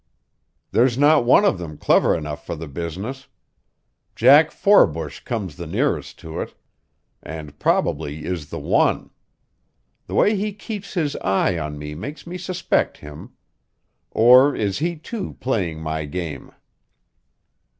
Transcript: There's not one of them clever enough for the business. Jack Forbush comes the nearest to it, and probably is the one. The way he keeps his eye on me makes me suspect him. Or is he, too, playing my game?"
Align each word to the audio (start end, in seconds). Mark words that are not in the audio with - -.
There's 0.71 0.97
not 0.97 1.25
one 1.25 1.45
of 1.45 1.59
them 1.59 1.77
clever 1.77 2.15
enough 2.17 2.43
for 2.43 2.55
the 2.55 2.67
business. 2.67 3.27
Jack 4.15 4.49
Forbush 4.49 5.19
comes 5.19 5.57
the 5.57 5.67
nearest 5.67 6.17
to 6.21 6.39
it, 6.41 6.55
and 7.21 7.59
probably 7.59 8.25
is 8.25 8.49
the 8.49 8.57
one. 8.57 9.11
The 10.07 10.15
way 10.15 10.35
he 10.35 10.53
keeps 10.53 10.95
his 10.95 11.15
eye 11.17 11.55
on 11.59 11.77
me 11.77 11.93
makes 11.93 12.25
me 12.25 12.39
suspect 12.39 12.97
him. 12.97 13.33
Or 14.09 14.55
is 14.55 14.79
he, 14.79 14.95
too, 14.95 15.33
playing 15.39 15.81
my 15.81 16.05
game?" 16.05 16.51